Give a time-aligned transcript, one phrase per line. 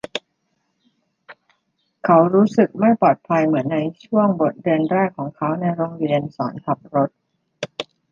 [2.05, 7.09] เขารู้สึกไม่ปลอดภัยเหมือนในช่วงบทเรียนแรกของเขาในโรงเรียนสอนขับรถ